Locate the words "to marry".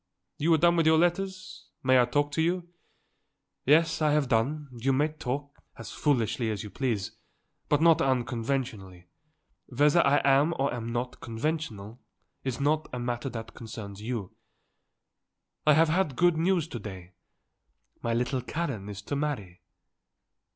19.03-19.61